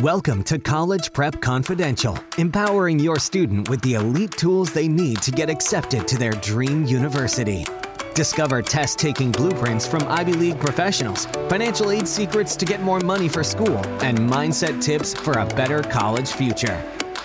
Welcome 0.00 0.42
to 0.44 0.58
College 0.58 1.12
Prep 1.12 1.40
Confidential, 1.40 2.18
empowering 2.36 2.98
your 2.98 3.20
student 3.20 3.68
with 3.68 3.80
the 3.82 3.94
elite 3.94 4.32
tools 4.32 4.72
they 4.72 4.88
need 4.88 5.22
to 5.22 5.30
get 5.30 5.48
accepted 5.48 6.08
to 6.08 6.18
their 6.18 6.32
dream 6.32 6.84
university. 6.84 7.64
Discover 8.12 8.62
test 8.62 8.98
taking 8.98 9.30
blueprints 9.30 9.86
from 9.86 10.02
Ivy 10.08 10.32
League 10.32 10.58
professionals, 10.58 11.26
financial 11.48 11.92
aid 11.92 12.08
secrets 12.08 12.56
to 12.56 12.64
get 12.64 12.82
more 12.82 12.98
money 12.98 13.28
for 13.28 13.44
school, 13.44 13.78
and 14.02 14.18
mindset 14.18 14.82
tips 14.82 15.14
for 15.14 15.34
a 15.34 15.46
better 15.54 15.80
college 15.80 16.32
future. 16.32 16.82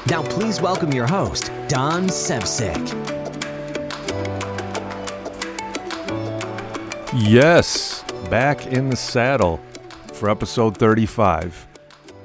Now, 0.08 0.22
please 0.22 0.62
welcome 0.62 0.94
your 0.94 1.08
host, 1.08 1.52
Don 1.70 2.04
Sevcik. 2.04 2.78
Yes, 7.16 8.04
back 8.30 8.68
in 8.68 8.92
the 8.92 8.96
saddle 8.96 9.60
for 10.14 10.30
episode 10.30 10.78
35. 10.78 11.69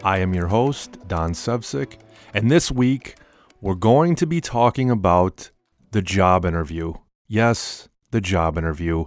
I 0.04 0.18
am 0.18 0.34
your 0.34 0.48
host, 0.48 0.98
Don 1.08 1.32
Sevcik, 1.32 1.96
and 2.34 2.50
this 2.50 2.70
week 2.70 3.16
we're 3.62 3.74
going 3.74 4.16
to 4.16 4.26
be 4.26 4.38
talking 4.38 4.90
about 4.90 5.50
the 5.92 6.02
job 6.02 6.44
interview. 6.44 6.92
Yes, 7.26 7.88
the 8.10 8.20
job 8.20 8.58
interview. 8.58 9.06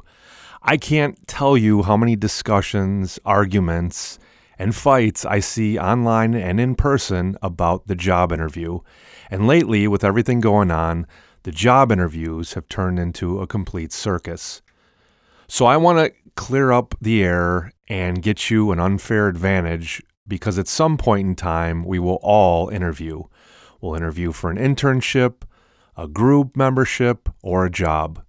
I 0.63 0.77
can't 0.77 1.27
tell 1.27 1.55
you 1.55 1.83
how 1.83 1.97
many 1.97 2.15
discussions, 2.15 3.19
arguments, 3.25 4.17
and 4.57 4.75
fights 4.75 5.23
I 5.23 5.39
see 5.39 5.77
online 5.77 6.33
and 6.33 6.59
in 6.59 6.73
person 6.73 7.37
about 7.43 7.85
the 7.85 7.95
job 7.95 8.31
interview. 8.31 8.79
And 9.29 9.45
lately, 9.45 9.87
with 9.87 10.03
everything 10.03 10.39
going 10.39 10.71
on, 10.71 11.05
the 11.43 11.51
job 11.51 11.91
interviews 11.91 12.55
have 12.55 12.67
turned 12.69 12.97
into 12.97 13.39
a 13.39 13.45
complete 13.45 13.93
circus. 13.93 14.63
So 15.47 15.67
I 15.67 15.77
want 15.77 15.99
to 15.99 16.31
clear 16.33 16.71
up 16.71 16.95
the 16.99 17.23
air 17.23 17.71
and 17.87 18.23
get 18.23 18.49
you 18.49 18.71
an 18.71 18.79
unfair 18.79 19.27
advantage 19.27 20.01
because 20.27 20.59
at 20.59 20.67
some 20.67 20.97
point 20.97 21.27
in 21.27 21.35
time, 21.35 21.83
we 21.83 21.99
will 21.99 22.19
all 22.21 22.69
interview. 22.69 23.23
We'll 23.81 23.95
interview 23.95 24.31
for 24.31 24.49
an 24.49 24.57
internship, 24.57 25.43
a 25.95 26.07
group 26.07 26.55
membership, 26.57 27.29
or 27.41 27.65
a 27.65 27.71
job. 27.71 28.23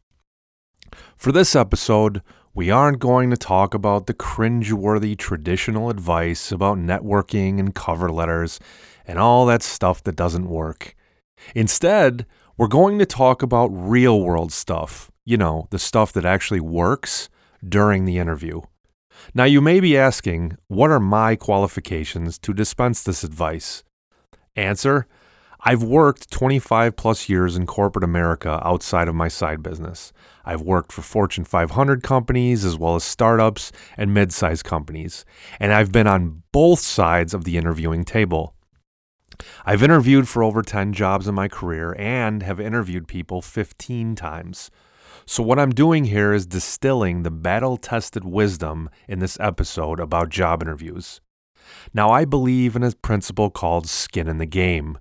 For 1.16 1.32
this 1.32 1.56
episode, 1.56 2.22
we 2.54 2.70
aren't 2.70 2.98
going 2.98 3.30
to 3.30 3.36
talk 3.36 3.74
about 3.74 4.06
the 4.06 4.14
cringeworthy 4.14 5.16
traditional 5.16 5.90
advice 5.90 6.50
about 6.50 6.78
networking 6.78 7.58
and 7.58 7.74
cover 7.74 8.10
letters 8.10 8.58
and 9.06 9.18
all 9.18 9.46
that 9.46 9.62
stuff 9.62 10.02
that 10.02 10.16
doesn't 10.16 10.48
work. 10.48 10.94
Instead, 11.54 12.26
we're 12.56 12.66
going 12.66 12.98
to 12.98 13.06
talk 13.06 13.42
about 13.42 13.68
real 13.68 14.20
world 14.20 14.52
stuff, 14.52 15.10
you 15.24 15.36
know, 15.36 15.68
the 15.70 15.78
stuff 15.78 16.12
that 16.12 16.24
actually 16.24 16.60
works 16.60 17.28
during 17.66 18.04
the 18.04 18.18
interview. 18.18 18.60
Now, 19.34 19.44
you 19.44 19.60
may 19.60 19.80
be 19.80 19.96
asking, 19.96 20.56
what 20.68 20.90
are 20.90 21.00
my 21.00 21.36
qualifications 21.36 22.38
to 22.38 22.52
dispense 22.52 23.02
this 23.02 23.24
advice? 23.24 23.84
Answer 24.56 25.06
I've 25.60 25.82
worked 25.82 26.30
25 26.30 26.94
plus 26.94 27.28
years 27.28 27.56
in 27.56 27.66
corporate 27.66 28.04
America 28.04 28.60
outside 28.64 29.08
of 29.08 29.16
my 29.16 29.26
side 29.26 29.60
business. 29.60 30.12
I've 30.44 30.62
worked 30.62 30.92
for 30.92 31.02
Fortune 31.02 31.44
500 31.44 32.02
companies 32.02 32.64
as 32.64 32.78
well 32.78 32.94
as 32.94 33.02
startups 33.02 33.72
and 33.96 34.14
mid 34.14 34.32
sized 34.32 34.64
companies, 34.64 35.24
and 35.58 35.72
I've 35.72 35.90
been 35.90 36.06
on 36.06 36.44
both 36.52 36.78
sides 36.78 37.34
of 37.34 37.42
the 37.42 37.56
interviewing 37.56 38.04
table. 38.04 38.54
I've 39.66 39.82
interviewed 39.82 40.28
for 40.28 40.42
over 40.42 40.62
10 40.62 40.92
jobs 40.92 41.26
in 41.26 41.34
my 41.34 41.48
career 41.48 41.94
and 41.98 42.42
have 42.42 42.60
interviewed 42.60 43.08
people 43.08 43.42
15 43.42 44.14
times. 44.14 44.70
So, 45.30 45.42
what 45.42 45.58
I'm 45.58 45.74
doing 45.74 46.06
here 46.06 46.32
is 46.32 46.46
distilling 46.46 47.22
the 47.22 47.30
battle 47.30 47.76
tested 47.76 48.24
wisdom 48.24 48.88
in 49.06 49.18
this 49.18 49.36
episode 49.38 50.00
about 50.00 50.30
job 50.30 50.62
interviews. 50.62 51.20
Now, 51.92 52.10
I 52.10 52.24
believe 52.24 52.74
in 52.74 52.82
a 52.82 52.92
principle 52.92 53.50
called 53.50 53.86
skin 53.86 54.26
in 54.26 54.38
the 54.38 54.46
game, 54.46 54.96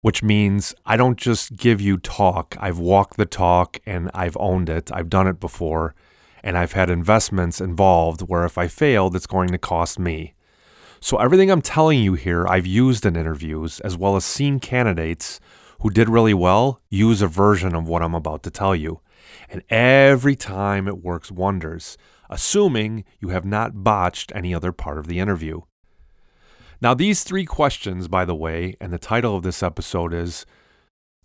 which 0.00 0.22
means 0.22 0.74
I 0.86 0.96
don't 0.96 1.18
just 1.18 1.54
give 1.54 1.82
you 1.82 1.98
talk. 1.98 2.56
I've 2.60 2.78
walked 2.78 3.18
the 3.18 3.26
talk 3.26 3.78
and 3.84 4.10
I've 4.14 4.38
owned 4.40 4.70
it. 4.70 4.90
I've 4.90 5.10
done 5.10 5.28
it 5.28 5.38
before, 5.38 5.94
and 6.42 6.56
I've 6.56 6.72
had 6.72 6.88
investments 6.88 7.60
involved 7.60 8.22
where 8.22 8.46
if 8.46 8.56
I 8.56 8.68
failed, 8.68 9.14
it's 9.14 9.26
going 9.26 9.50
to 9.50 9.58
cost 9.58 9.98
me. 9.98 10.32
So, 10.98 11.18
everything 11.18 11.50
I'm 11.50 11.60
telling 11.60 12.02
you 12.02 12.14
here, 12.14 12.48
I've 12.48 12.66
used 12.66 13.04
in 13.04 13.16
interviews, 13.16 13.80
as 13.80 13.98
well 13.98 14.16
as 14.16 14.24
seen 14.24 14.60
candidates 14.60 15.40
who 15.80 15.90
did 15.90 16.08
really 16.08 16.32
well 16.32 16.80
use 16.88 17.20
a 17.20 17.26
version 17.26 17.74
of 17.74 17.86
what 17.86 18.00
I'm 18.00 18.14
about 18.14 18.42
to 18.44 18.50
tell 18.50 18.74
you. 18.74 19.00
And 19.48 19.62
every 19.68 20.36
time 20.36 20.88
it 20.88 21.02
works 21.02 21.30
wonders, 21.30 21.96
assuming 22.30 23.04
you 23.20 23.28
have 23.28 23.44
not 23.44 23.84
botched 23.84 24.32
any 24.34 24.54
other 24.54 24.72
part 24.72 24.98
of 24.98 25.06
the 25.06 25.18
interview. 25.18 25.62
Now, 26.80 26.94
these 26.94 27.22
three 27.22 27.44
questions, 27.44 28.08
by 28.08 28.24
the 28.24 28.34
way, 28.34 28.74
and 28.80 28.92
the 28.92 28.98
title 28.98 29.36
of 29.36 29.44
this 29.44 29.62
episode 29.62 30.12
is 30.12 30.44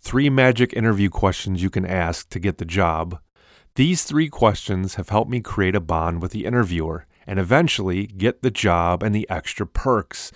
Three 0.00 0.30
Magic 0.30 0.72
Interview 0.72 1.10
Questions 1.10 1.62
You 1.62 1.70
Can 1.70 1.84
Ask 1.84 2.28
to 2.30 2.38
Get 2.38 2.58
the 2.58 2.64
Job. 2.64 3.18
These 3.74 4.04
three 4.04 4.28
questions 4.28 4.94
have 4.94 5.08
helped 5.08 5.30
me 5.30 5.40
create 5.40 5.74
a 5.74 5.80
bond 5.80 6.22
with 6.22 6.30
the 6.32 6.44
interviewer 6.44 7.06
and 7.26 7.38
eventually 7.38 8.06
get 8.06 8.42
the 8.42 8.50
job 8.50 9.02
and 9.02 9.14
the 9.14 9.28
extra 9.28 9.66
perks 9.66 10.30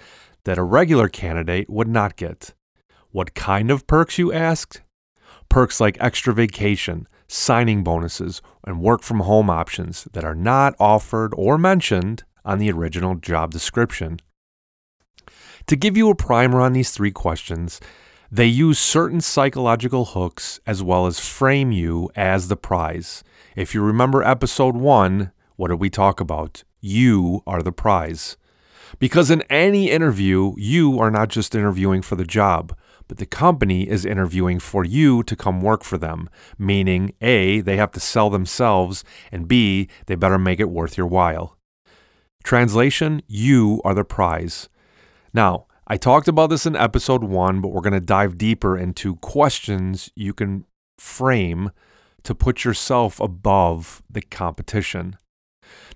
that 0.44 0.58
a 0.58 0.64
regular 0.64 1.08
candidate 1.08 1.70
would 1.70 1.88
not 1.88 2.16
get. 2.16 2.54
What 3.10 3.34
kind 3.34 3.70
of 3.70 3.86
perks, 3.86 4.18
you 4.18 4.32
asked? 4.32 4.82
Perks 5.48 5.80
like 5.80 5.96
extra 6.00 6.34
vacation, 6.34 7.06
signing 7.32 7.82
bonuses, 7.82 8.43
and 8.65 8.81
work 8.81 9.03
from 9.03 9.20
home 9.20 9.48
options 9.48 10.06
that 10.12 10.25
are 10.25 10.34
not 10.34 10.75
offered 10.78 11.32
or 11.37 11.56
mentioned 11.56 12.25
on 12.44 12.59
the 12.59 12.70
original 12.70 13.15
job 13.15 13.50
description. 13.50 14.19
To 15.66 15.76
give 15.76 15.97
you 15.97 16.10
a 16.10 16.15
primer 16.15 16.60
on 16.60 16.75
these 16.75 16.91
three 16.91 17.10
questions, 17.10 17.81
they 18.31 18.47
use 18.47 18.78
certain 18.78 19.21
psychological 19.21 20.04
hooks 20.06 20.60
as 20.66 20.82
well 20.82 21.06
as 21.06 21.21
frame 21.21 21.72
you 21.72 22.10
as 22.16 22.48
the 22.48 22.56
prize. 22.56 23.25
If 23.56 23.75
you 23.75 23.82
remember 23.82 24.22
episode 24.22 24.76
one, 24.76 25.32
what 25.56 25.69
did 25.69 25.81
we 25.81 25.91
talk 25.91 26.21
about? 26.21 26.65
You 26.81 27.42
are 27.47 27.62
the 27.62 27.72
prize. 27.72 28.37
Because 28.98 29.31
in 29.31 29.42
any 29.42 29.91
interview, 29.91 30.54
you 30.59 30.98
are 30.98 31.10
not 31.10 31.28
just 31.28 31.54
interviewing 31.54 32.03
for 32.03 32.16
the 32.16 32.25
job 32.25 32.76
but 33.08 33.18
the 33.18 33.26
company 33.26 33.88
is 33.88 34.04
interviewing 34.04 34.58
for 34.58 34.84
you 34.84 35.22
to 35.24 35.36
come 35.36 35.60
work 35.60 35.84
for 35.84 35.98
them, 35.98 36.28
meaning 36.58 37.14
A, 37.20 37.60
they 37.60 37.76
have 37.76 37.92
to 37.92 38.00
sell 38.00 38.30
themselves, 38.30 39.04
and 39.30 39.48
B, 39.48 39.88
they 40.06 40.14
better 40.14 40.38
make 40.38 40.60
it 40.60 40.70
worth 40.70 40.96
your 40.96 41.06
while. 41.06 41.56
Translation 42.44 43.22
You 43.26 43.80
are 43.84 43.94
the 43.94 44.04
prize. 44.04 44.68
Now, 45.32 45.66
I 45.86 45.96
talked 45.96 46.28
about 46.28 46.50
this 46.50 46.66
in 46.66 46.76
episode 46.76 47.24
one, 47.24 47.60
but 47.60 47.68
we're 47.68 47.80
going 47.80 47.92
to 47.92 48.00
dive 48.00 48.38
deeper 48.38 48.78
into 48.78 49.16
questions 49.16 50.10
you 50.14 50.32
can 50.32 50.64
frame 50.98 51.70
to 52.22 52.34
put 52.34 52.64
yourself 52.64 53.20
above 53.20 54.02
the 54.08 54.22
competition. 54.22 55.16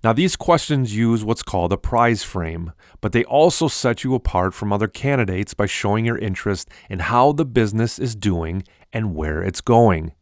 Now, 0.05 0.13
these 0.13 0.37
questions 0.37 0.95
use 0.95 1.25
what's 1.25 1.43
called 1.43 1.73
a 1.73 1.77
prize 1.77 2.23
frame, 2.23 2.73
but 3.01 3.13
they 3.13 3.25
also 3.25 3.69
set 3.69 4.05
you 4.05 4.15
apart 4.15 4.55
from 4.55 4.73
other 4.73 4.89
candidates 4.89 5.55
by 5.55 5.67
showing 5.67 6.05
your 6.05 6.19
interest 6.19 6.69
in 6.89 7.01
how 7.01 7.33
the 7.33 7.45
business 7.45 7.99
is 7.99 8.15
doing 8.15 8.63
and 8.93 9.15
where 9.15 9.43
it's 9.43 9.61
going. 9.61 10.13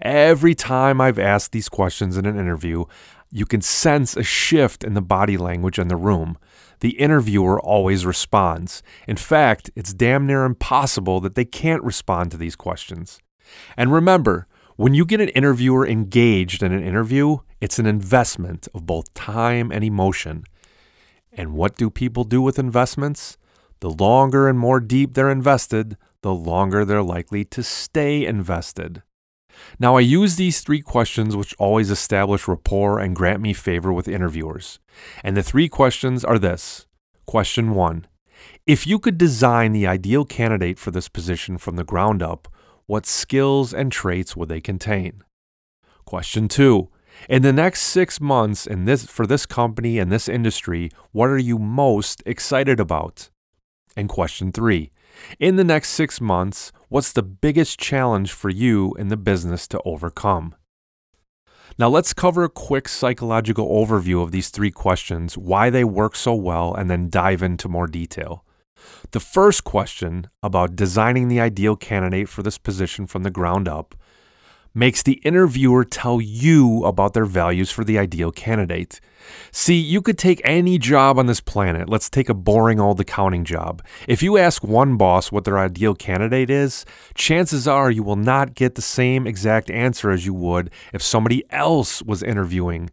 Every 0.00 0.54
time 0.54 1.00
I've 1.00 1.18
asked 1.18 1.52
these 1.52 1.68
questions 1.68 2.16
in 2.16 2.26
an 2.26 2.38
interview, 2.38 2.84
you 3.30 3.46
can 3.46 3.62
sense 3.62 4.16
a 4.16 4.22
shift 4.22 4.84
in 4.84 4.94
the 4.94 5.00
body 5.00 5.36
language 5.36 5.78
in 5.78 5.88
the 5.88 5.96
room. 5.96 6.36
The 6.80 6.98
interviewer 6.98 7.60
always 7.60 8.04
responds. 8.04 8.82
In 9.06 9.16
fact, 9.16 9.70
it's 9.76 9.94
damn 9.94 10.26
near 10.26 10.44
impossible 10.44 11.20
that 11.20 11.36
they 11.36 11.44
can't 11.44 11.82
respond 11.82 12.30
to 12.32 12.36
these 12.36 12.56
questions. 12.56 13.20
And 13.76 13.92
remember, 13.92 14.46
when 14.82 14.94
you 14.94 15.06
get 15.06 15.20
an 15.20 15.28
interviewer 15.28 15.86
engaged 15.86 16.60
in 16.60 16.72
an 16.72 16.82
interview, 16.82 17.36
it's 17.60 17.78
an 17.78 17.86
investment 17.86 18.66
of 18.74 18.84
both 18.84 19.14
time 19.14 19.70
and 19.70 19.84
emotion. 19.84 20.42
And 21.32 21.52
what 21.52 21.76
do 21.76 21.88
people 21.88 22.24
do 22.24 22.42
with 22.42 22.58
investments? 22.58 23.38
The 23.78 23.90
longer 23.90 24.48
and 24.48 24.58
more 24.58 24.80
deep 24.80 25.14
they're 25.14 25.30
invested, 25.30 25.96
the 26.22 26.34
longer 26.34 26.84
they're 26.84 27.00
likely 27.00 27.44
to 27.44 27.62
stay 27.62 28.26
invested. 28.26 29.04
Now, 29.78 29.94
I 29.94 30.00
use 30.00 30.34
these 30.34 30.60
three 30.60 30.80
questions, 30.80 31.36
which 31.36 31.54
always 31.60 31.88
establish 31.88 32.48
rapport 32.48 32.98
and 32.98 33.14
grant 33.14 33.40
me 33.40 33.52
favor 33.52 33.92
with 33.92 34.08
interviewers. 34.08 34.80
And 35.22 35.36
the 35.36 35.44
three 35.44 35.68
questions 35.68 36.24
are 36.24 36.40
this 36.40 36.88
Question 37.24 37.70
one 37.76 38.08
If 38.66 38.84
you 38.88 38.98
could 38.98 39.16
design 39.16 39.70
the 39.70 39.86
ideal 39.86 40.24
candidate 40.24 40.80
for 40.80 40.90
this 40.90 41.08
position 41.08 41.56
from 41.56 41.76
the 41.76 41.84
ground 41.84 42.20
up, 42.20 42.48
what 42.92 43.06
skills 43.06 43.72
and 43.72 43.90
traits 43.90 44.36
would 44.36 44.50
they 44.50 44.60
contain? 44.60 45.24
Question 46.04 46.46
two 46.46 46.90
in 47.26 47.40
the 47.40 47.52
next 47.52 47.80
six 47.80 48.20
months 48.20 48.66
in 48.66 48.84
this, 48.84 49.06
for 49.06 49.26
this 49.26 49.46
company 49.46 49.98
and 49.98 50.12
this 50.12 50.28
industry, 50.28 50.90
what 51.10 51.30
are 51.30 51.38
you 51.38 51.58
most 51.58 52.22
excited 52.26 52.78
about? 52.78 53.30
And 53.96 54.10
question 54.10 54.52
three 54.52 54.92
In 55.40 55.56
the 55.56 55.64
next 55.64 55.88
six 55.88 56.20
months, 56.20 56.70
what's 56.90 57.14
the 57.14 57.22
biggest 57.22 57.78
challenge 57.78 58.30
for 58.30 58.50
you 58.50 58.92
in 58.98 59.08
the 59.08 59.16
business 59.16 59.66
to 59.68 59.80
overcome? 59.86 60.54
Now, 61.78 61.88
let's 61.88 62.12
cover 62.12 62.44
a 62.44 62.50
quick 62.50 62.90
psychological 62.90 63.70
overview 63.70 64.22
of 64.22 64.32
these 64.32 64.50
three 64.50 64.70
questions, 64.70 65.38
why 65.38 65.70
they 65.70 65.84
work 65.84 66.14
so 66.14 66.34
well, 66.34 66.74
and 66.74 66.90
then 66.90 67.08
dive 67.08 67.42
into 67.42 67.70
more 67.70 67.86
detail. 67.86 68.44
The 69.12 69.20
first 69.20 69.64
question 69.64 70.28
about 70.42 70.76
designing 70.76 71.28
the 71.28 71.40
ideal 71.40 71.76
candidate 71.76 72.28
for 72.28 72.42
this 72.42 72.58
position 72.58 73.06
from 73.06 73.22
the 73.22 73.30
ground 73.30 73.68
up 73.68 73.94
makes 74.74 75.02
the 75.02 75.20
interviewer 75.24 75.84
tell 75.84 76.20
you 76.20 76.84
about 76.84 77.12
their 77.12 77.24
values 77.24 77.70
for 77.70 77.84
the 77.84 77.98
ideal 77.98 78.32
candidate. 78.32 79.00
See, 79.50 79.76
you 79.76 80.00
could 80.00 80.18
take 80.18 80.40
any 80.44 80.78
job 80.78 81.18
on 81.18 81.26
this 81.26 81.40
planet. 81.40 81.88
Let's 81.88 82.08
take 82.08 82.28
a 82.28 82.34
boring 82.34 82.80
old 82.80 82.98
accounting 83.00 83.44
job. 83.44 83.82
If 84.08 84.22
you 84.22 84.38
ask 84.38 84.64
one 84.64 84.96
boss 84.96 85.30
what 85.30 85.44
their 85.44 85.58
ideal 85.58 85.94
candidate 85.94 86.50
is, 86.50 86.84
chances 87.14 87.68
are 87.68 87.90
you 87.90 88.02
will 88.02 88.16
not 88.16 88.54
get 88.54 88.74
the 88.74 88.82
same 88.82 89.26
exact 89.26 89.70
answer 89.70 90.10
as 90.10 90.26
you 90.26 90.34
would 90.34 90.70
if 90.92 91.02
somebody 91.02 91.44
else 91.50 92.02
was 92.02 92.22
interviewing 92.22 92.90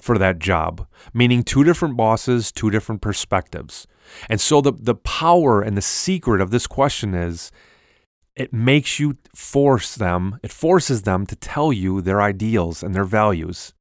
for 0.00 0.18
that 0.18 0.38
job, 0.38 0.86
meaning 1.12 1.42
two 1.42 1.64
different 1.64 1.96
bosses, 1.96 2.50
two 2.50 2.70
different 2.70 3.00
perspectives. 3.00 3.86
And 4.28 4.40
so 4.40 4.60
the, 4.60 4.72
the 4.72 4.94
power 4.94 5.62
and 5.62 5.76
the 5.76 5.82
secret 5.82 6.40
of 6.40 6.50
this 6.50 6.66
question 6.66 7.14
is 7.14 7.50
it 8.36 8.52
makes 8.52 8.98
you 8.98 9.16
force 9.34 9.94
them, 9.94 10.40
it 10.42 10.52
forces 10.52 11.02
them 11.02 11.26
to 11.26 11.36
tell 11.36 11.72
you 11.72 12.00
their 12.00 12.20
ideals 12.20 12.82
and 12.82 12.94
their 12.94 13.04
values. 13.04 13.72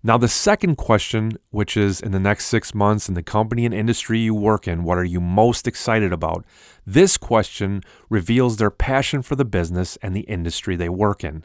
Now, 0.00 0.16
the 0.16 0.28
second 0.28 0.76
question, 0.76 1.32
which 1.50 1.76
is 1.76 2.00
in 2.00 2.12
the 2.12 2.20
next 2.20 2.46
six 2.46 2.72
months 2.72 3.08
in 3.08 3.14
the 3.14 3.22
company 3.22 3.66
and 3.66 3.74
industry 3.74 4.20
you 4.20 4.32
work 4.32 4.68
in, 4.68 4.84
what 4.84 4.96
are 4.96 5.04
you 5.04 5.20
most 5.20 5.66
excited 5.66 6.12
about? 6.12 6.44
This 6.86 7.18
question 7.18 7.82
reveals 8.08 8.56
their 8.56 8.70
passion 8.70 9.22
for 9.22 9.34
the 9.34 9.44
business 9.44 9.98
and 10.00 10.14
the 10.14 10.20
industry 10.20 10.76
they 10.76 10.88
work 10.88 11.24
in. 11.24 11.44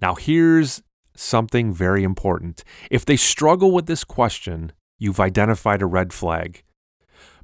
Now, 0.00 0.14
here's 0.14 0.80
something 1.18 1.72
very 1.72 2.04
important. 2.04 2.64
If 2.90 3.04
they 3.04 3.16
struggle 3.16 3.72
with 3.72 3.86
this 3.86 4.04
question, 4.04 4.72
you've 4.98 5.20
identified 5.20 5.82
a 5.82 5.86
red 5.86 6.12
flag. 6.12 6.62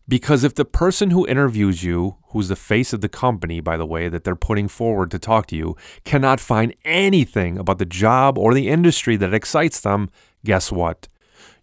Because 0.06 0.44
if 0.44 0.55
the 0.55 0.67
person 0.67 1.11
who 1.11 1.26
interviews 1.26 1.82
you, 1.82 2.17
who's 2.29 2.49
the 2.49 2.56
face 2.56 2.93
of 2.93 3.00
the 3.00 3.09
company, 3.09 3.61
by 3.61 3.79
the 3.79 3.87
way, 3.87 4.11
that 4.11 4.23
they're 4.25 4.37
putting 4.37 4.69
forward 4.69 5.11
to 5.12 5.19
talk 5.19 5.47
to 5.47 5.56
you, 5.56 5.76
cannot 6.05 6.41
find 6.41 6.75
anything 6.85 7.56
about 7.59 7.79
the 7.79 7.87
job 7.87 8.37
or 8.37 8.53
the 8.53 8.69
industry 8.69 9.17
that 9.17 9.32
excites 9.32 9.81
them, 9.81 10.11
guess 10.44 10.70
what? 10.70 11.09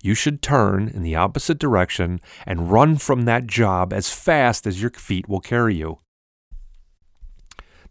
You 0.02 0.16
should 0.16 0.42
turn 0.42 0.88
in 0.88 1.04
the 1.04 1.16
opposite 1.16 1.60
direction 1.60 2.20
and 2.48 2.72
run 2.72 2.98
from 2.98 3.26
that 3.26 3.46
job 3.46 3.94
as 3.94 4.12
fast 4.12 4.66
as 4.66 4.82
your 4.82 4.90
feet 4.92 5.30
will 5.30 5.40
carry 5.40 5.76
you. 5.76 6.00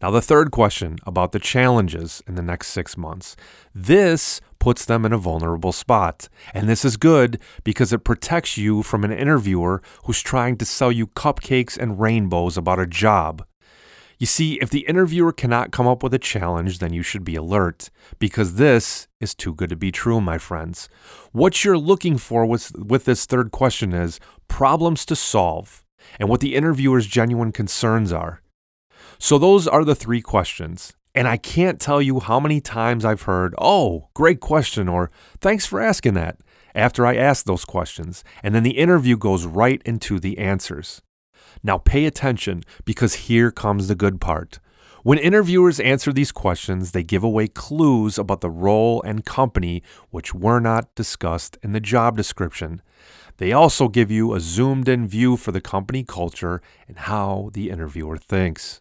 Now, 0.03 0.11
the 0.11 0.23
third 0.23 0.51
question 0.51 0.97
about 1.05 1.33
the 1.33 1.39
challenges 1.39 2.23
in 2.27 2.35
the 2.35 2.43
next 2.43 2.69
six 2.69 2.97
months. 2.97 3.37
This 3.75 4.41
puts 4.59 4.85
them 4.85 5.05
in 5.05 5.13
a 5.13 5.19
vulnerable 5.19 5.73
spot. 5.73 6.29
And 6.55 6.69
this 6.69 6.85
is 6.85 6.97
good 6.97 7.41
because 7.65 7.93
it 7.93 8.05
protects 8.05 8.57
you 8.57 8.83
from 8.83 9.05
an 9.05 9.13
interviewer 9.13 9.83
who's 10.05 10.23
trying 10.23 10.57
to 10.59 10.65
sell 10.65 10.91
you 10.91 11.09
cupcakes 11.09 11.77
and 11.77 12.01
rainbows 12.01 12.57
about 12.57 12.79
a 12.79 12.87
job. 12.87 13.45
You 14.19 14.27
see, 14.27 14.59
if 14.61 14.69
the 14.69 14.81
interviewer 14.81 15.33
cannot 15.33 15.71
come 15.71 15.87
up 15.87 16.03
with 16.03 16.13
a 16.13 16.19
challenge, 16.19 16.79
then 16.79 16.93
you 16.93 17.03
should 17.03 17.25
be 17.25 17.37
alert, 17.37 17.89
because 18.19 18.57
this 18.57 19.09
is 19.19 19.35
too 19.35 19.55
good 19.55 19.71
to 19.71 19.77
be 19.77 19.91
true, 19.91 20.21
my 20.21 20.37
friends. 20.37 20.91
What 21.33 21.65
you're 21.65 21.79
looking 21.79 22.19
for 22.19 22.45
with, 22.45 22.71
with 22.77 23.07
this 23.07 23.25
third 23.25 23.51
question 23.51 23.95
is 23.95 24.21
problems 24.47 25.07
to 25.07 25.17
solve 25.17 25.83
and 26.19 26.29
what 26.29 26.41
the 26.41 26.55
interviewer's 26.55 27.07
genuine 27.07 27.51
concerns 27.51 28.13
are. 28.13 28.43
So, 29.23 29.37
those 29.37 29.69
are 29.69 29.85
the 29.85 29.95
three 29.95 30.23
questions. 30.23 30.95
And 31.15 31.29
I 31.29 31.37
can't 31.37 31.79
tell 31.79 32.01
you 32.01 32.21
how 32.21 32.41
many 32.41 32.59
times 32.59 33.05
I've 33.05 33.23
heard, 33.23 33.55
oh, 33.59 34.09
great 34.15 34.41
question, 34.41 34.89
or 34.89 35.11
thanks 35.43 35.67
for 35.67 35.79
asking 35.79 36.15
that, 36.15 36.39
after 36.75 37.05
I 37.05 37.17
ask 37.17 37.45
those 37.45 37.67
questions. 37.67 38.25
And 38.43 38.55
then 38.55 38.63
the 38.63 38.79
interview 38.79 39.19
goes 39.19 39.45
right 39.45 39.83
into 39.85 40.19
the 40.19 40.39
answers. 40.39 41.03
Now, 41.63 41.77
pay 41.77 42.07
attention 42.07 42.63
because 42.87 43.27
here 43.27 43.51
comes 43.51 43.89
the 43.89 43.95
good 43.95 44.23
part. 44.23 44.59
When 45.03 45.19
interviewers 45.19 45.81
answer 45.81 46.15
these 46.15 46.33
questions, 46.33 46.93
they 46.93 47.03
give 47.03 47.23
away 47.23 47.49
clues 47.49 48.19
about 48.19 48.41
the 48.41 48.49
role 48.49 49.03
and 49.03 49.27
company 49.27 49.83
which 50.09 50.35
were 50.35 50.61
not 50.61 50.95
discussed 50.95 51.59
in 51.63 51.73
the 51.73 51.81
job 51.81 52.17
description. 52.17 52.81
They 53.37 53.53
also 53.53 53.89
give 53.89 54.11
you 54.11 54.33
a 54.35 54.41
zoomed 54.41 54.89
in 54.89 55.07
view 55.07 55.37
for 55.37 55.53
the 55.53 55.61
company 55.61 56.05
culture 56.05 56.63
and 56.89 56.97
how 56.97 57.51
the 57.53 57.69
interviewer 57.69 58.17
thinks. 58.17 58.81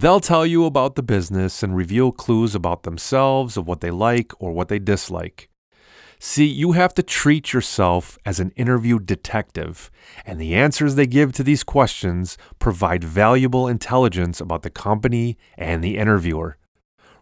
They'll 0.00 0.18
tell 0.18 0.46
you 0.46 0.64
about 0.64 0.94
the 0.94 1.02
business 1.02 1.62
and 1.62 1.76
reveal 1.76 2.10
clues 2.10 2.54
about 2.54 2.84
themselves, 2.84 3.58
of 3.58 3.66
what 3.66 3.82
they 3.82 3.90
like 3.90 4.32
or 4.40 4.50
what 4.50 4.68
they 4.68 4.78
dislike. 4.78 5.50
See, 6.18 6.46
you 6.46 6.72
have 6.72 6.94
to 6.94 7.02
treat 7.02 7.52
yourself 7.52 8.16
as 8.24 8.40
an 8.40 8.52
interview 8.56 8.98
detective, 8.98 9.90
and 10.24 10.40
the 10.40 10.54
answers 10.54 10.94
they 10.94 11.06
give 11.06 11.34
to 11.34 11.42
these 11.42 11.62
questions 11.62 12.38
provide 12.58 13.04
valuable 13.04 13.68
intelligence 13.68 14.40
about 14.40 14.62
the 14.62 14.70
company 14.70 15.36
and 15.58 15.84
the 15.84 15.98
interviewer. 15.98 16.56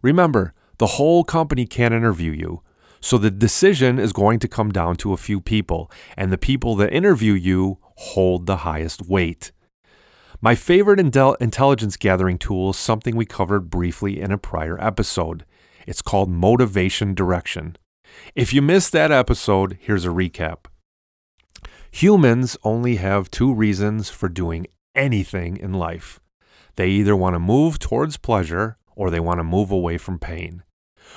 Remember, 0.00 0.54
the 0.78 0.98
whole 0.98 1.24
company 1.24 1.66
can't 1.66 1.92
interview 1.92 2.30
you, 2.30 2.62
so 3.00 3.18
the 3.18 3.32
decision 3.32 3.98
is 3.98 4.12
going 4.12 4.38
to 4.38 4.46
come 4.46 4.70
down 4.70 4.94
to 4.98 5.12
a 5.12 5.16
few 5.16 5.40
people, 5.40 5.90
and 6.16 6.30
the 6.30 6.38
people 6.38 6.76
that 6.76 6.92
interview 6.92 7.32
you 7.32 7.78
hold 7.96 8.46
the 8.46 8.58
highest 8.58 9.02
weight. 9.08 9.50
My 10.40 10.54
favorite 10.54 11.00
intel- 11.00 11.36
intelligence 11.40 11.96
gathering 11.96 12.38
tool 12.38 12.70
is 12.70 12.76
something 12.76 13.16
we 13.16 13.26
covered 13.26 13.70
briefly 13.70 14.20
in 14.20 14.30
a 14.30 14.38
prior 14.38 14.80
episode. 14.80 15.44
It's 15.84 16.00
called 16.00 16.30
motivation 16.30 17.12
direction. 17.12 17.76
If 18.36 18.52
you 18.52 18.62
missed 18.62 18.92
that 18.92 19.10
episode, 19.10 19.78
here's 19.80 20.04
a 20.04 20.10
recap. 20.10 20.66
Humans 21.90 22.56
only 22.62 22.96
have 22.96 23.30
two 23.30 23.52
reasons 23.52 24.10
for 24.10 24.28
doing 24.28 24.68
anything 24.94 25.56
in 25.56 25.72
life 25.72 26.20
they 26.76 26.88
either 26.88 27.16
want 27.16 27.34
to 27.34 27.40
move 27.40 27.80
towards 27.80 28.16
pleasure 28.16 28.78
or 28.94 29.10
they 29.10 29.18
want 29.18 29.40
to 29.40 29.44
move 29.44 29.72
away 29.72 29.98
from 29.98 30.16
pain. 30.16 30.62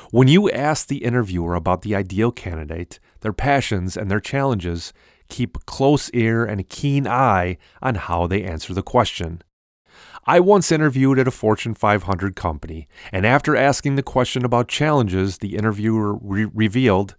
When 0.09 0.27
you 0.27 0.49
ask 0.49 0.87
the 0.87 1.03
interviewer 1.03 1.53
about 1.53 1.83
the 1.83 1.93
ideal 1.93 2.31
candidate, 2.31 2.99
their 3.21 3.33
passions, 3.33 3.95
and 3.95 4.11
their 4.11 4.19
challenges, 4.19 4.93
keep 5.29 5.55
a 5.55 5.61
close 5.61 6.09
ear 6.11 6.45
and 6.45 6.59
a 6.59 6.65
keen 6.65 7.07
eye 7.07 7.57
on 7.81 7.95
how 7.95 8.27
they 8.27 8.43
answer 8.43 8.73
the 8.73 8.83
question. 8.83 9.41
I 10.25 10.39
once 10.39 10.71
interviewed 10.71 11.17
at 11.17 11.27
a 11.27 11.31
Fortune 11.31 11.73
500 11.73 12.35
company, 12.35 12.87
and 13.11 13.25
after 13.25 13.55
asking 13.55 13.95
the 13.95 14.03
question 14.03 14.45
about 14.45 14.67
challenges, 14.67 15.39
the 15.39 15.55
interviewer 15.55 16.15
re- 16.15 16.49
revealed, 16.53 17.15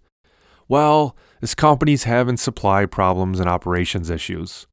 Well, 0.69 1.15
this 1.41 1.55
company's 1.55 2.05
having 2.05 2.37
supply 2.37 2.85
problems 2.85 3.39
and 3.39 3.49
operations 3.49 4.09
issues. 4.09 4.67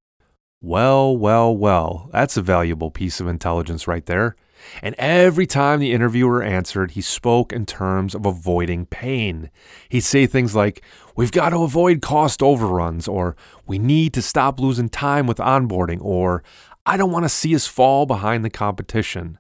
Well, 0.61 1.17
well, 1.17 1.57
well, 1.57 2.11
that's 2.13 2.37
a 2.37 2.43
valuable 2.43 2.91
piece 2.91 3.19
of 3.19 3.27
intelligence 3.27 3.89
right 3.89 4.05
there. 4.07 4.37
And 4.83 4.95
every 4.99 5.47
time 5.47 5.81
the 5.81 5.93
interviewer 5.93 6.43
answered, 6.43 6.93
he 6.93 7.01
spoke 7.01 7.53
in 7.53 7.67
terms 7.67 8.15
of 8.15 8.27
avoiding 8.27 8.87
pain. 8.87 9.51
He'd 9.89 10.01
say 10.01 10.27
things 10.27 10.55
like, 10.55 10.83
We've 11.17 11.33
got 11.33 11.51
to 11.51 11.63
avoid 11.63 12.01
cost 12.01 12.43
overruns, 12.43 13.07
or 13.09 13.37
We 13.67 13.79
need 13.79 14.15
to 14.15 14.23
stop 14.23 14.61
losing 14.61 14.89
time 14.89 15.27
with 15.27 15.39
onboarding, 15.39 15.99
or 16.01 16.43
I 16.87 16.97
don't 16.97 17.13
want 17.13 17.25
to 17.25 17.29
see 17.29 17.55
us 17.55 17.67
fall 17.67 18.07
behind 18.07 18.45
the 18.45 18.51
competition. 18.51 19.39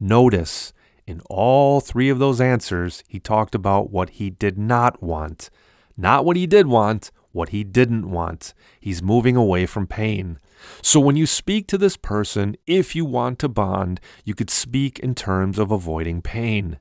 Notice, 0.00 0.72
in 1.06 1.22
all 1.30 1.80
three 1.80 2.10
of 2.10 2.18
those 2.18 2.40
answers, 2.40 3.02
he 3.08 3.18
talked 3.18 3.54
about 3.54 3.90
what 3.90 4.10
he 4.10 4.30
did 4.30 4.58
not 4.58 5.02
want. 5.02 5.50
Not 5.96 6.24
what 6.24 6.36
he 6.36 6.46
did 6.46 6.66
want, 6.66 7.10
what 7.32 7.48
he 7.48 7.64
didn't 7.64 8.10
want. 8.10 8.52
He's 8.78 9.02
moving 9.02 9.34
away 9.34 9.66
from 9.66 9.86
pain. 9.86 10.38
So 10.82 11.00
when 11.00 11.16
you 11.16 11.26
speak 11.26 11.66
to 11.68 11.78
this 11.78 11.96
person, 11.96 12.56
if 12.66 12.96
you 12.96 13.04
want 13.04 13.38
to 13.40 13.48
bond, 13.48 14.00
you 14.24 14.34
could 14.34 14.50
speak 14.50 14.98
in 14.98 15.14
terms 15.14 15.58
of 15.58 15.70
avoiding 15.70 16.22
pain. 16.22 16.78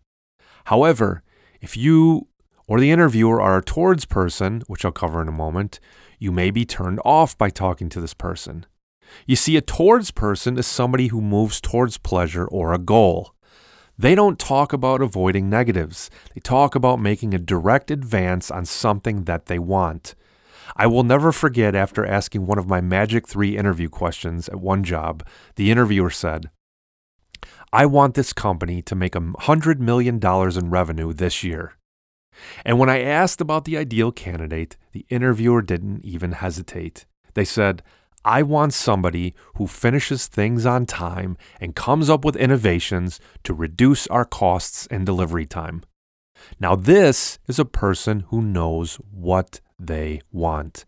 However, 0.65 1.23
if 1.61 1.77
you 1.77 2.27
or 2.67 2.79
the 2.79 2.91
interviewer 2.91 3.41
are 3.41 3.57
a 3.57 3.63
towards 3.63 4.05
person, 4.05 4.61
which 4.67 4.83
I'll 4.83 4.91
cover 4.91 5.21
in 5.21 5.27
a 5.27 5.31
moment, 5.31 5.79
you 6.19 6.31
may 6.31 6.51
be 6.51 6.65
turned 6.65 6.99
off 7.05 7.37
by 7.37 7.49
talking 7.49 7.89
to 7.89 8.01
this 8.01 8.13
person. 8.13 8.65
You 9.25 9.35
see, 9.37 9.55
a 9.55 9.61
towards 9.61 10.11
person 10.11 10.57
is 10.57 10.67
somebody 10.67 11.07
who 11.07 11.21
moves 11.21 11.61
towards 11.61 11.97
pleasure 11.97 12.45
or 12.45 12.73
a 12.73 12.77
goal. 12.77 13.33
They 13.97 14.13
don't 14.13 14.37
talk 14.37 14.73
about 14.73 15.01
avoiding 15.01 15.49
negatives. 15.49 16.11
They 16.35 16.41
talk 16.41 16.75
about 16.75 16.99
making 16.99 17.33
a 17.33 17.39
direct 17.39 17.89
advance 17.89 18.51
on 18.51 18.65
something 18.65 19.23
that 19.23 19.47
they 19.47 19.57
want. 19.57 20.13
I 20.75 20.87
will 20.87 21.03
never 21.03 21.31
forget 21.31 21.75
after 21.75 22.05
asking 22.05 22.45
one 22.45 22.57
of 22.57 22.67
my 22.67 22.81
Magic 22.81 23.27
3 23.27 23.57
interview 23.57 23.89
questions 23.89 24.49
at 24.49 24.59
one 24.59 24.83
job, 24.83 25.25
the 25.55 25.71
interviewer 25.71 26.09
said, 26.09 26.49
I 27.73 27.85
want 27.85 28.15
this 28.15 28.33
company 28.33 28.81
to 28.83 28.95
make 28.95 29.13
$100 29.13 29.79
million 29.79 30.19
in 30.23 30.69
revenue 30.69 31.13
this 31.13 31.43
year. 31.43 31.73
And 32.65 32.77
when 32.79 32.89
I 32.89 33.01
asked 33.01 33.41
about 33.41 33.65
the 33.65 33.77
ideal 33.77 34.11
candidate, 34.11 34.77
the 34.91 35.05
interviewer 35.09 35.61
didn't 35.61 36.05
even 36.05 36.33
hesitate. 36.33 37.05
They 37.33 37.45
said, 37.45 37.83
I 38.23 38.43
want 38.43 38.73
somebody 38.73 39.33
who 39.55 39.67
finishes 39.67 40.27
things 40.27 40.65
on 40.65 40.85
time 40.85 41.37
and 41.61 41.75
comes 41.75 42.09
up 42.09 42.25
with 42.25 42.35
innovations 42.35 43.19
to 43.43 43.53
reduce 43.53 44.07
our 44.07 44.25
costs 44.25 44.87
and 44.91 45.05
delivery 45.05 45.45
time. 45.45 45.83
Now, 46.59 46.75
this 46.75 47.39
is 47.47 47.57
a 47.57 47.65
person 47.65 48.21
who 48.27 48.41
knows 48.41 48.95
what 49.11 49.61
they 49.79 50.21
want. 50.31 50.85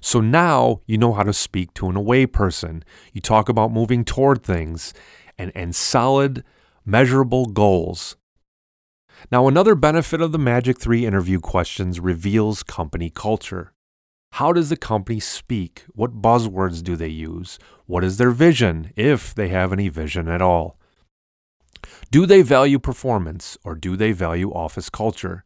So 0.00 0.20
now 0.20 0.80
you 0.86 0.98
know 0.98 1.12
how 1.12 1.22
to 1.22 1.32
speak 1.32 1.74
to 1.74 1.88
an 1.88 1.96
away 1.96 2.26
person. 2.26 2.84
You 3.12 3.20
talk 3.20 3.48
about 3.48 3.72
moving 3.72 4.04
toward 4.04 4.42
things 4.42 4.94
and, 5.38 5.52
and 5.54 5.74
solid, 5.74 6.44
measurable 6.84 7.46
goals. 7.46 8.16
Now, 9.32 9.48
another 9.48 9.74
benefit 9.74 10.20
of 10.20 10.32
the 10.32 10.38
Magic 10.38 10.78
3 10.78 11.06
interview 11.06 11.40
questions 11.40 11.98
reveals 11.98 12.62
company 12.62 13.10
culture. 13.10 13.72
How 14.32 14.52
does 14.52 14.68
the 14.68 14.76
company 14.76 15.20
speak? 15.20 15.84
What 15.94 16.20
buzzwords 16.20 16.82
do 16.82 16.96
they 16.96 17.08
use? 17.08 17.58
What 17.86 18.04
is 18.04 18.18
their 18.18 18.30
vision, 18.30 18.92
if 18.94 19.34
they 19.34 19.48
have 19.48 19.72
any 19.72 19.88
vision 19.88 20.28
at 20.28 20.42
all? 20.42 20.78
Do 22.10 22.26
they 22.26 22.42
value 22.42 22.78
performance 22.78 23.56
or 23.64 23.74
do 23.74 23.96
they 23.96 24.12
value 24.12 24.52
office 24.52 24.90
culture? 24.90 25.45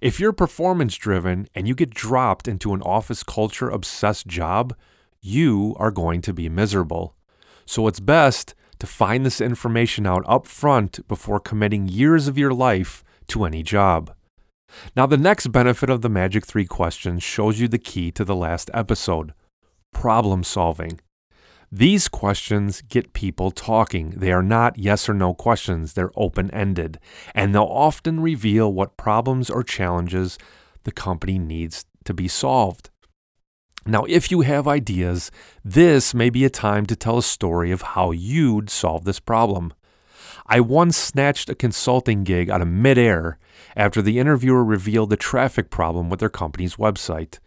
If 0.00 0.20
you're 0.20 0.32
performance 0.32 0.96
driven 0.96 1.48
and 1.54 1.66
you 1.66 1.74
get 1.74 1.90
dropped 1.90 2.48
into 2.48 2.74
an 2.74 2.82
office 2.82 3.22
culture 3.22 3.68
obsessed 3.68 4.26
job, 4.26 4.74
you 5.20 5.74
are 5.78 5.90
going 5.90 6.20
to 6.22 6.32
be 6.32 6.48
miserable. 6.48 7.14
So 7.66 7.86
it's 7.86 8.00
best 8.00 8.54
to 8.78 8.86
find 8.86 9.26
this 9.26 9.40
information 9.40 10.06
out 10.06 10.22
up 10.26 10.46
front 10.46 11.06
before 11.08 11.40
committing 11.40 11.88
years 11.88 12.28
of 12.28 12.38
your 12.38 12.52
life 12.52 13.02
to 13.28 13.44
any 13.44 13.62
job. 13.62 14.14
Now, 14.94 15.06
the 15.06 15.16
next 15.16 15.48
benefit 15.48 15.90
of 15.90 16.02
the 16.02 16.08
Magic 16.08 16.46
3 16.46 16.66
questions 16.66 17.22
shows 17.22 17.58
you 17.58 17.68
the 17.68 17.78
key 17.78 18.10
to 18.12 18.24
the 18.24 18.36
last 18.36 18.70
episode 18.74 19.32
problem 19.92 20.44
solving. 20.44 21.00
These 21.70 22.08
questions 22.08 22.82
get 22.82 23.12
people 23.12 23.50
talking. 23.50 24.10
They 24.10 24.32
are 24.32 24.42
not 24.42 24.78
yes 24.78 25.08
or 25.08 25.14
no 25.14 25.34
questions, 25.34 25.92
they're 25.92 26.10
open 26.16 26.50
ended, 26.50 26.98
and 27.34 27.54
they'll 27.54 27.64
often 27.64 28.20
reveal 28.20 28.72
what 28.72 28.96
problems 28.96 29.50
or 29.50 29.62
challenges 29.62 30.38
the 30.84 30.92
company 30.92 31.38
needs 31.38 31.84
to 32.04 32.14
be 32.14 32.26
solved. 32.26 32.88
Now, 33.84 34.04
if 34.04 34.30
you 34.30 34.40
have 34.40 34.66
ideas, 34.66 35.30
this 35.64 36.14
may 36.14 36.30
be 36.30 36.44
a 36.44 36.50
time 36.50 36.86
to 36.86 36.96
tell 36.96 37.18
a 37.18 37.22
story 37.22 37.70
of 37.70 37.82
how 37.82 38.10
you'd 38.12 38.70
solve 38.70 39.04
this 39.04 39.20
problem. 39.20 39.72
I 40.46 40.60
once 40.60 40.96
snatched 40.96 41.50
a 41.50 41.54
consulting 41.54 42.24
gig 42.24 42.48
out 42.48 42.62
of 42.62 42.68
midair 42.68 43.38
after 43.76 44.00
the 44.00 44.18
interviewer 44.18 44.64
revealed 44.64 45.12
a 45.12 45.16
traffic 45.16 45.68
problem 45.68 46.08
with 46.08 46.20
their 46.20 46.30
company's 46.30 46.76
website. 46.76 47.38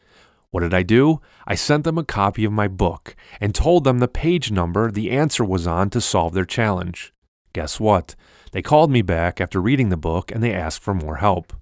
What 0.51 0.61
did 0.61 0.73
I 0.73 0.83
do? 0.83 1.21
I 1.47 1.55
sent 1.55 1.85
them 1.85 1.97
a 1.97 2.03
copy 2.03 2.43
of 2.43 2.51
my 2.51 2.67
book 2.67 3.15
and 3.39 3.55
told 3.55 3.85
them 3.85 3.99
the 3.99 4.07
page 4.07 4.51
number 4.51 4.91
the 4.91 5.09
answer 5.11 5.45
was 5.45 5.65
on 5.65 5.89
to 5.91 6.01
solve 6.01 6.33
their 6.33 6.45
challenge. 6.45 7.13
Guess 7.53 7.79
what? 7.79 8.15
They 8.51 8.61
called 8.61 8.91
me 8.91 9.01
back 9.01 9.39
after 9.39 9.61
reading 9.61 9.89
the 9.89 9.97
book 9.97 10.29
and 10.31 10.43
they 10.43 10.53
asked 10.53 10.81
for 10.83 10.93
more 10.93 11.17
help. 11.17 11.53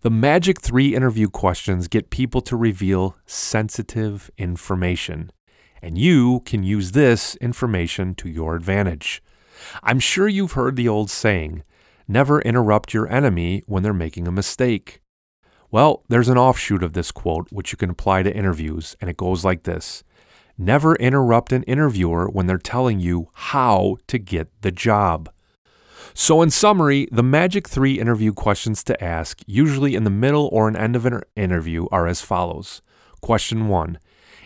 The 0.00 0.10
Magic 0.10 0.60
3 0.60 0.96
interview 0.96 1.28
questions 1.28 1.86
get 1.86 2.10
people 2.10 2.40
to 2.42 2.56
reveal 2.56 3.16
sensitive 3.24 4.32
information, 4.36 5.30
and 5.80 5.96
you 5.96 6.40
can 6.40 6.64
use 6.64 6.90
this 6.90 7.36
information 7.36 8.16
to 8.16 8.28
your 8.28 8.56
advantage. 8.56 9.22
I'm 9.80 10.00
sure 10.00 10.26
you've 10.26 10.52
heard 10.52 10.74
the 10.74 10.88
old 10.88 11.08
saying 11.08 11.62
never 12.08 12.42
interrupt 12.42 12.92
your 12.92 13.08
enemy 13.08 13.62
when 13.66 13.84
they're 13.84 13.92
making 13.92 14.26
a 14.26 14.32
mistake. 14.32 15.01
Well, 15.72 16.04
there's 16.08 16.28
an 16.28 16.36
offshoot 16.36 16.82
of 16.82 16.92
this 16.92 17.10
quote 17.10 17.48
which 17.50 17.72
you 17.72 17.78
can 17.78 17.88
apply 17.88 18.22
to 18.24 18.36
interviews, 18.36 18.94
and 19.00 19.08
it 19.08 19.16
goes 19.16 19.42
like 19.42 19.62
this 19.62 20.04
Never 20.58 20.94
interrupt 20.96 21.50
an 21.50 21.62
interviewer 21.62 22.28
when 22.28 22.46
they're 22.46 22.58
telling 22.58 23.00
you 23.00 23.30
how 23.32 23.96
to 24.06 24.18
get 24.18 24.48
the 24.60 24.70
job. 24.70 25.30
So, 26.12 26.42
in 26.42 26.50
summary, 26.50 27.08
the 27.10 27.22
Magic 27.22 27.66
3 27.66 27.98
interview 27.98 28.34
questions 28.34 28.84
to 28.84 29.02
ask, 29.02 29.40
usually 29.46 29.94
in 29.94 30.04
the 30.04 30.10
middle 30.10 30.50
or 30.52 30.68
an 30.68 30.76
end 30.76 30.94
of 30.94 31.06
an 31.06 31.22
interview, 31.36 31.86
are 31.90 32.06
as 32.06 32.20
follows. 32.20 32.82
Question 33.22 33.66
1 33.68 33.98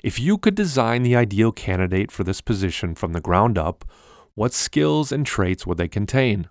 If 0.05 0.21
you 0.21 0.39
could 0.39 0.55
design 0.55 1.03
the 1.03 1.17
ideal 1.17 1.51
candidate 1.51 2.13
for 2.13 2.23
this 2.23 2.41
position 2.41 2.95
from 2.95 3.15
the 3.15 3.21
ground 3.21 3.59
up, 3.59 3.85
what 4.37 4.53
skills 4.53 5.11
and 5.11 5.27
traits 5.27 5.67
would 5.67 5.79
they 5.79 5.89
contain? 5.89 6.47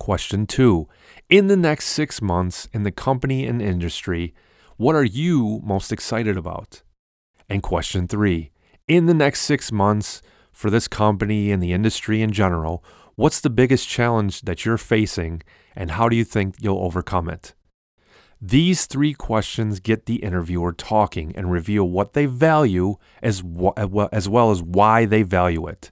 Question 0.00 0.46
2 0.46 0.88
In 1.28 1.46
the 1.46 1.56
next 1.56 1.84
six 1.86 2.20
months 2.20 2.68
in 2.72 2.82
the 2.82 2.90
company 2.90 3.46
and 3.46 3.62
industry, 3.62 4.34
what 4.76 4.96
are 4.96 5.04
you 5.04 5.60
most 5.62 5.92
excited 5.92 6.36
about? 6.36 6.82
And 7.48 7.62
question 7.62 8.08
3 8.08 8.50
In 8.88 9.06
the 9.06 9.14
next 9.14 9.42
six 9.42 9.70
months 9.70 10.22
for 10.50 10.70
this 10.70 10.88
company 10.88 11.52
and 11.52 11.62
the 11.62 11.72
industry 11.72 12.22
in 12.22 12.32
general, 12.32 12.82
What's 13.20 13.42
the 13.42 13.50
biggest 13.50 13.86
challenge 13.86 14.40
that 14.42 14.64
you're 14.64 14.78
facing, 14.78 15.42
and 15.76 15.90
how 15.90 16.08
do 16.08 16.16
you 16.16 16.24
think 16.24 16.54
you'll 16.58 16.82
overcome 16.82 17.28
it? 17.28 17.52
These 18.40 18.86
three 18.86 19.12
questions 19.12 19.78
get 19.78 20.06
the 20.06 20.22
interviewer 20.22 20.72
talking 20.72 21.36
and 21.36 21.52
reveal 21.52 21.84
what 21.84 22.14
they 22.14 22.24
value 22.24 22.94
as 23.22 23.42
well 23.42 23.74
as 23.76 24.62
why 24.62 25.04
they 25.04 25.22
value 25.22 25.66
it. 25.66 25.90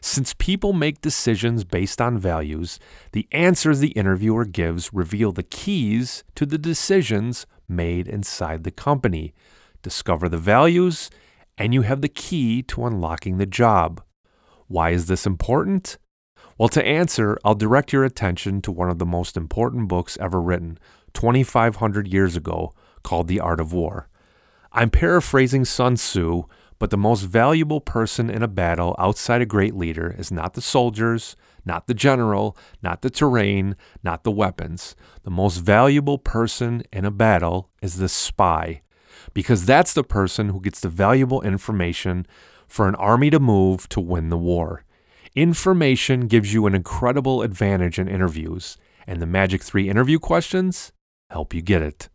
Since 0.00 0.34
people 0.34 0.72
make 0.72 1.00
decisions 1.00 1.64
based 1.64 2.00
on 2.00 2.18
values, 2.18 2.78
the 3.12 3.28
answers 3.32 3.80
the 3.80 3.88
interviewer 3.88 4.44
gives 4.44 4.92
reveal 4.92 5.32
the 5.32 5.42
keys 5.42 6.24
to 6.34 6.46
the 6.46 6.58
decisions 6.58 7.46
made 7.68 8.08
inside 8.08 8.64
the 8.64 8.70
company. 8.70 9.34
Discover 9.82 10.28
the 10.28 10.38
values, 10.38 11.10
and 11.56 11.74
you 11.74 11.82
have 11.82 12.00
the 12.00 12.08
key 12.08 12.62
to 12.64 12.86
unlocking 12.86 13.38
the 13.38 13.46
job. 13.46 14.02
Why 14.66 14.90
is 14.90 15.06
this 15.06 15.26
important? 15.26 15.98
Well, 16.56 16.68
to 16.70 16.84
answer, 16.84 17.38
I'll 17.44 17.54
direct 17.54 17.92
your 17.92 18.04
attention 18.04 18.60
to 18.62 18.72
one 18.72 18.90
of 18.90 18.98
the 18.98 19.06
most 19.06 19.36
important 19.36 19.88
books 19.88 20.18
ever 20.20 20.40
written, 20.40 20.78
2,500 21.14 22.08
years 22.08 22.36
ago, 22.36 22.72
called 23.02 23.28
The 23.28 23.40
Art 23.40 23.60
of 23.60 23.72
War. 23.72 24.08
I'm 24.72 24.90
paraphrasing 24.90 25.64
Sun 25.64 25.94
Tzu, 25.94 26.44
but 26.78 26.90
the 26.90 26.96
most 26.96 27.22
valuable 27.22 27.80
person 27.80 28.30
in 28.30 28.42
a 28.42 28.48
battle 28.48 28.94
outside 28.98 29.42
a 29.42 29.46
great 29.46 29.74
leader 29.74 30.14
is 30.18 30.30
not 30.30 30.54
the 30.54 30.60
soldiers, 30.60 31.36
not 31.64 31.86
the 31.86 31.94
general, 31.94 32.56
not 32.82 33.02
the 33.02 33.10
terrain, 33.10 33.76
not 34.02 34.24
the 34.24 34.30
weapons. 34.30 34.94
The 35.22 35.30
most 35.30 35.58
valuable 35.58 36.18
person 36.18 36.82
in 36.92 37.04
a 37.04 37.10
battle 37.10 37.70
is 37.82 37.96
the 37.96 38.08
spy, 38.08 38.82
because 39.34 39.66
that's 39.66 39.92
the 39.92 40.04
person 40.04 40.48
who 40.50 40.60
gets 40.60 40.80
the 40.80 40.88
valuable 40.88 41.42
information 41.42 42.26
for 42.66 42.88
an 42.88 42.94
army 42.94 43.30
to 43.30 43.40
move 43.40 43.88
to 43.90 44.00
win 44.00 44.28
the 44.28 44.38
war. 44.38 44.84
Information 45.34 46.26
gives 46.26 46.54
you 46.54 46.66
an 46.66 46.74
incredible 46.74 47.42
advantage 47.42 47.98
in 47.98 48.08
interviews, 48.08 48.76
and 49.06 49.20
the 49.20 49.26
Magic 49.26 49.62
3 49.62 49.88
interview 49.88 50.18
questions 50.18 50.92
help 51.30 51.52
you 51.52 51.62
get 51.62 51.82
it. 51.82 52.08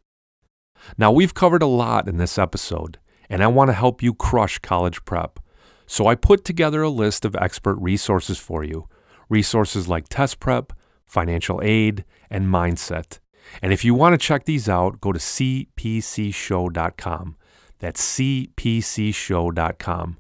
Now, 0.98 1.12
we've 1.12 1.34
covered 1.34 1.62
a 1.62 1.68
lot 1.68 2.08
in 2.08 2.18
this 2.18 2.38
episode, 2.38 3.00
and 3.30 3.44
I 3.44 3.48
want 3.48 3.70
to 3.70 3.74
help 3.74 4.04
you 4.04 4.14
crush 4.14 4.60
college 4.60 5.04
prep. 5.06 5.40
So 5.86 6.08
I 6.08 6.16
put 6.16 6.46
together 6.46 6.82
a 6.82 6.90
list 6.90 7.26
of 7.26 7.36
expert 7.36 7.76
resources 7.76 8.40
for 8.40 8.64
you 8.64 8.88
resources 9.30 9.88
like 9.88 10.10
test 10.10 10.40
prep, 10.40 10.74
financial 11.06 11.62
aid, 11.64 12.04
and 12.30 12.48
mindset. 12.48 13.20
And 13.62 13.72
if 13.74 13.86
you 13.86 13.96
want 13.96 14.14
to 14.14 14.18
check 14.18 14.46
these 14.46 14.70
out, 14.70 15.02
go 15.02 15.12
to 15.12 15.20
cpcshow.com. 15.20 17.36
That's 17.80 18.18
cpcshow.com. 18.18 20.18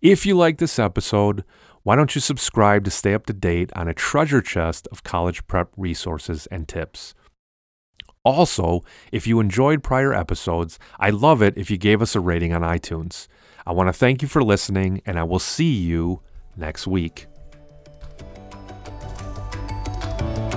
If 0.00 0.24
you 0.26 0.36
like 0.36 0.58
this 0.58 0.78
episode, 0.78 1.42
why 1.82 1.96
don't 1.96 2.14
you 2.14 2.20
subscribe 2.20 2.84
to 2.84 2.90
stay 2.90 3.14
up 3.14 3.24
to 3.26 3.32
date 3.32 3.70
on 3.74 3.88
a 3.88 3.94
treasure 3.94 4.42
chest 4.42 4.86
of 4.92 5.02
college 5.02 5.46
prep 5.46 5.70
resources 5.76 6.46
and 6.46 6.68
tips? 6.68 7.14
Also, 8.24 8.80
if 9.12 9.26
you 9.26 9.40
enjoyed 9.40 9.82
prior 9.82 10.12
episodes, 10.12 10.78
I'd 10.98 11.14
love 11.14 11.42
it 11.42 11.56
if 11.56 11.70
you 11.70 11.78
gave 11.78 12.02
us 12.02 12.14
a 12.14 12.20
rating 12.20 12.52
on 12.52 12.60
iTunes. 12.62 13.28
I 13.66 13.72
want 13.72 13.88
to 13.88 13.92
thank 13.92 14.20
you 14.20 14.28
for 14.28 14.42
listening, 14.42 15.00
and 15.06 15.18
I 15.18 15.24
will 15.24 15.38
see 15.38 15.72
you 15.72 16.20
next 16.56 16.86
week. 16.86 17.26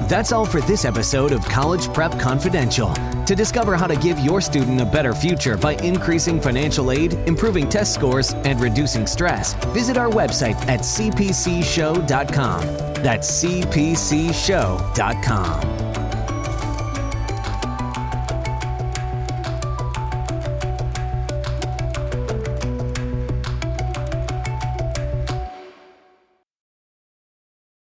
That's 0.10 0.32
all 0.34 0.46
for 0.46 0.62
this 0.62 0.84
episode 0.84 1.32
of 1.32 1.44
College 1.46 1.92
Prep 1.94 2.20
Confidential. 2.20 2.94
To 3.26 3.34
discover 3.36 3.78
how 3.78 3.88
to 3.88 3.96
give 3.96 4.20
your 4.20 4.42
student 4.42 4.82
a 4.82 4.86
better 4.86 5.14
future 5.14 5.56
by 5.56 5.76
increasing 5.76 6.42
financial 6.42 6.92
aid, 6.92 7.14
improving 7.26 7.70
test 7.70 7.94
scores, 7.94 8.34
and 8.34 8.60
reducing 8.60 9.08
stress, 9.08 9.54
visit 9.74 9.96
our 9.98 10.10
website 10.10 10.58
at 10.68 10.82
cpcshow.com. 10.82 12.62
That's 13.02 13.44
cpcshow.com. 13.44 14.04